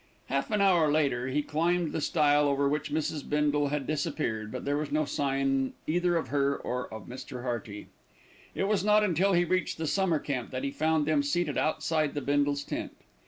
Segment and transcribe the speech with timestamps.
[0.29, 3.21] Half an hour later, he climbed the stile over which Mrs.
[3.21, 7.43] Bindle had disappeared; but there was no sign either of her or of Mr.
[7.43, 7.85] Hearty.
[8.55, 12.15] It was not until he reached the Summer Camp that he found them seated outside
[12.15, 12.93] the Bindles' tent.